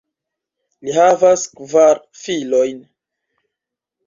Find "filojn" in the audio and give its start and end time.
2.23-2.81